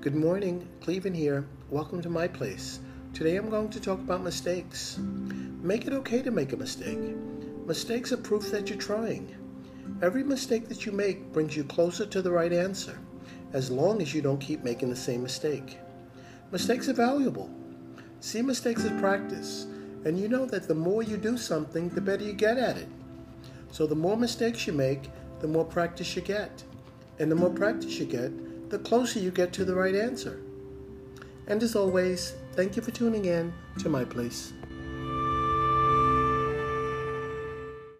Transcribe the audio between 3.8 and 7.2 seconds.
talk about mistakes. Make it okay to make a mistake.